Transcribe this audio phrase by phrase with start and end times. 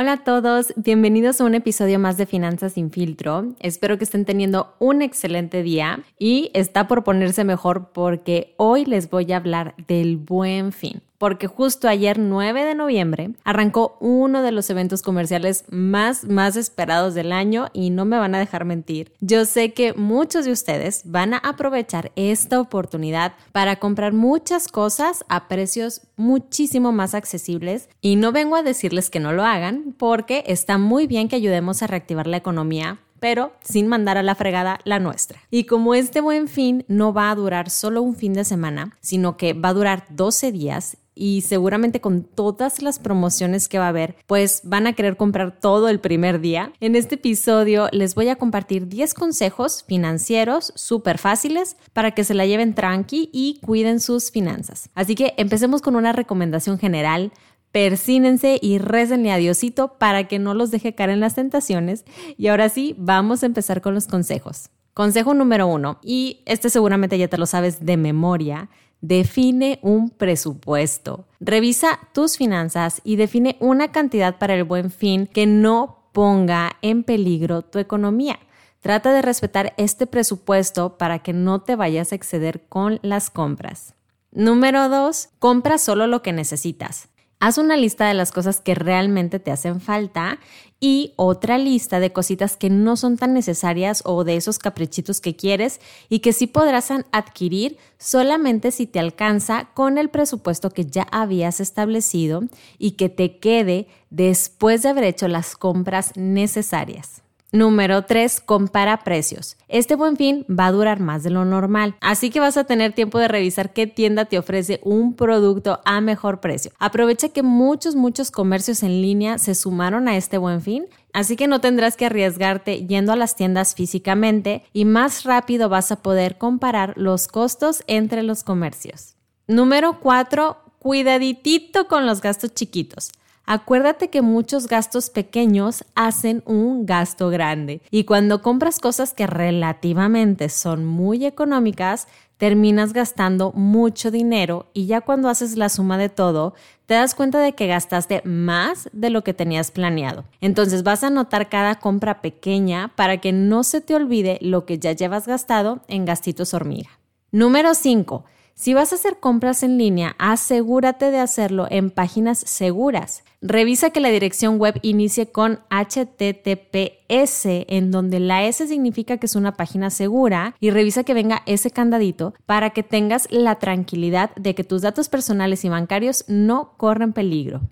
[0.00, 3.54] Hola a todos, bienvenidos a un episodio más de Finanzas sin filtro.
[3.60, 9.10] Espero que estén teniendo un excelente día y está por ponerse mejor porque hoy les
[9.10, 14.52] voy a hablar del buen fin porque justo ayer 9 de noviembre arrancó uno de
[14.52, 19.12] los eventos comerciales más, más esperados del año y no me van a dejar mentir.
[19.20, 25.22] Yo sé que muchos de ustedes van a aprovechar esta oportunidad para comprar muchas cosas
[25.28, 30.42] a precios muchísimo más accesibles y no vengo a decirles que no lo hagan porque
[30.46, 34.80] está muy bien que ayudemos a reactivar la economía pero sin mandar a la fregada
[34.84, 35.40] la nuestra.
[35.50, 39.36] Y como este buen fin no va a durar solo un fin de semana, sino
[39.36, 43.90] que va a durar 12 días y seguramente con todas las promociones que va a
[43.90, 46.72] haber, pues van a querer comprar todo el primer día.
[46.80, 52.34] En este episodio les voy a compartir 10 consejos financieros súper fáciles para que se
[52.34, 54.88] la lleven tranqui y cuiden sus finanzas.
[54.94, 57.32] Así que empecemos con una recomendación general
[57.72, 62.04] persínense y récenle a Diosito para que no los deje caer en las tentaciones.
[62.36, 64.70] Y ahora sí, vamos a empezar con los consejos.
[64.94, 68.68] Consejo número uno, y este seguramente ya te lo sabes de memoria,
[69.00, 71.26] define un presupuesto.
[71.40, 77.04] Revisa tus finanzas y define una cantidad para el buen fin que no ponga en
[77.04, 78.38] peligro tu economía.
[78.80, 83.94] Trata de respetar este presupuesto para que no te vayas a exceder con las compras.
[84.32, 87.08] Número dos, compra solo lo que necesitas.
[87.42, 90.38] Haz una lista de las cosas que realmente te hacen falta
[90.78, 95.36] y otra lista de cositas que no son tan necesarias o de esos caprichitos que
[95.36, 101.06] quieres y que sí podrás adquirir solamente si te alcanza con el presupuesto que ya
[101.10, 102.42] habías establecido
[102.78, 107.22] y que te quede después de haber hecho las compras necesarias.
[107.52, 108.40] Número 3.
[108.40, 109.56] Compara precios.
[109.66, 112.92] Este buen fin va a durar más de lo normal, así que vas a tener
[112.92, 116.70] tiempo de revisar qué tienda te ofrece un producto a mejor precio.
[116.78, 121.48] Aprovecha que muchos, muchos comercios en línea se sumaron a este buen fin, así que
[121.48, 126.38] no tendrás que arriesgarte yendo a las tiendas físicamente y más rápido vas a poder
[126.38, 129.16] comparar los costos entre los comercios.
[129.48, 130.56] Número 4.
[130.78, 133.10] Cuidaditito con los gastos chiquitos.
[133.52, 140.48] Acuérdate que muchos gastos pequeños hacen un gasto grande y cuando compras cosas que relativamente
[140.48, 142.06] son muy económicas,
[142.36, 146.54] terminas gastando mucho dinero y ya cuando haces la suma de todo,
[146.86, 150.22] te das cuenta de que gastaste más de lo que tenías planeado.
[150.40, 154.78] Entonces vas a notar cada compra pequeña para que no se te olvide lo que
[154.78, 157.00] ya llevas gastado en gastitos hormiga.
[157.32, 158.24] Número 5.
[158.54, 163.24] Si vas a hacer compras en línea, asegúrate de hacerlo en páginas seguras.
[163.40, 169.34] Revisa que la dirección web inicie con HTTPS, en donde la S significa que es
[169.34, 174.54] una página segura, y revisa que venga ese candadito para que tengas la tranquilidad de
[174.54, 177.62] que tus datos personales y bancarios no corren peligro.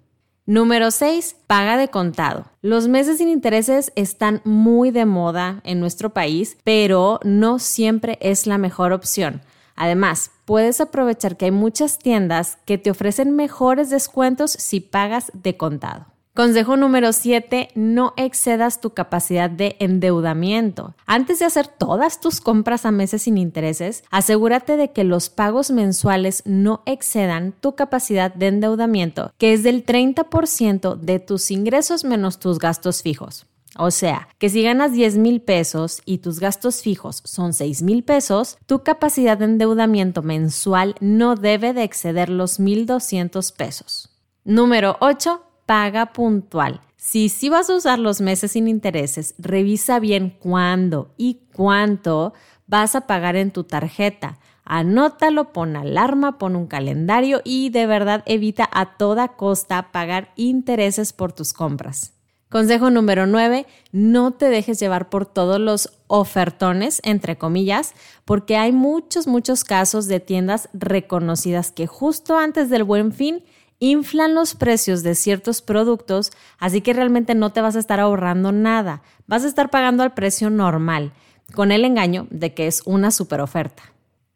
[0.47, 1.37] Número 6.
[1.47, 2.47] Paga de contado.
[2.62, 8.47] Los meses sin intereses están muy de moda en nuestro país, pero no siempre es
[8.47, 9.43] la mejor opción.
[9.78, 15.56] Además, puedes aprovechar que hay muchas tiendas que te ofrecen mejores descuentos si pagas de
[15.56, 16.06] contado.
[16.34, 20.94] Consejo número 7, no excedas tu capacidad de endeudamiento.
[21.06, 25.71] Antes de hacer todas tus compras a meses sin intereses, asegúrate de que los pagos
[25.71, 32.38] mensuales no excedan tu capacidad de endeudamiento, que es del 30% de tus ingresos menos
[32.38, 33.47] tus gastos fijos.
[33.77, 38.03] O sea, que si ganas 10 mil pesos y tus gastos fijos son 6 mil
[38.03, 44.11] pesos, tu capacidad de endeudamiento mensual no debe de exceder los 1.200 pesos.
[44.45, 45.43] Número 8.
[45.67, 46.81] Paga puntual.
[46.97, 52.32] Si sí vas a usar los meses sin intereses, revisa bien cuándo y cuánto
[52.67, 54.38] vas a pagar en tu tarjeta.
[54.64, 61.12] Anótalo, pon alarma, pon un calendario y de verdad evita a toda costa pagar intereses
[61.12, 62.18] por tus compras.
[62.49, 68.73] Consejo número 9, no te dejes llevar por todos los ofertones, entre comillas, porque hay
[68.73, 73.45] muchos, muchos casos de tiendas reconocidas que justo antes del buen fin
[73.81, 78.50] inflan los precios de ciertos productos, así que realmente no te vas a estar ahorrando
[78.50, 81.12] nada, vas a estar pagando al precio normal,
[81.55, 83.83] con el engaño de que es una super oferta.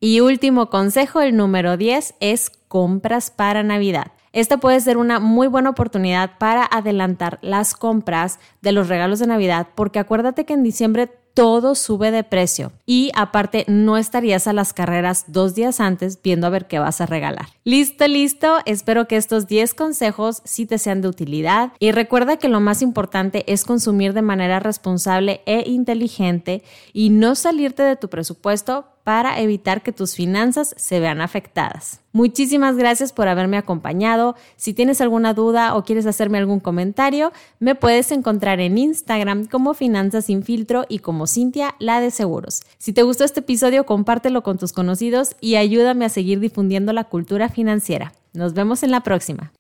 [0.01, 4.13] Y último consejo, el número 10, es compras para Navidad.
[4.33, 9.27] Esta puede ser una muy buena oportunidad para adelantar las compras de los regalos de
[9.27, 14.53] Navidad, porque acuérdate que en diciembre todo sube de precio y aparte no estarías a
[14.53, 17.47] las carreras dos días antes viendo a ver qué vas a regalar.
[17.65, 18.59] Listo, listo.
[18.67, 22.83] Espero que estos 10 consejos sí te sean de utilidad y recuerda que lo más
[22.83, 26.63] importante es consumir de manera responsable e inteligente
[26.93, 32.01] y no salirte de tu presupuesto para evitar que tus finanzas se vean afectadas.
[32.13, 34.37] Muchísimas gracias por haberme acompañado.
[34.57, 39.75] Si tienes alguna duda o quieres hacerme algún comentario, me puedes encontrar en Instagram como
[39.75, 42.63] Finanzas sin filtro y como Cintia, la de seguros.
[42.79, 47.05] Si te gustó este episodio, compártelo con tus conocidos y ayúdame a seguir difundiendo la
[47.05, 48.13] cultura financiera.
[48.35, 49.53] Nos vemos en la próxima.